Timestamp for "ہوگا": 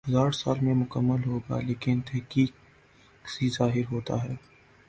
1.25-1.57